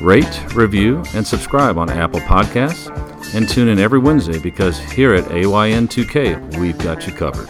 [0.00, 2.92] Rate, review, and subscribe on Apple Podcasts
[3.34, 7.48] and tune in every Wednesday because here at AYN2K we've got you covered.